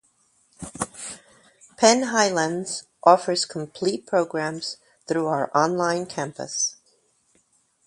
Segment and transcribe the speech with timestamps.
[1.77, 4.77] Penn Highlands offers complete programs
[5.07, 6.77] through our Online Campus.